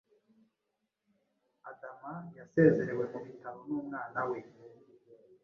adama 1.69 2.11
yasezerewe 2.37 3.03
mu 3.11 3.19
bitaro 3.25 3.59
n'umwana 3.67 4.21
we 4.29 4.39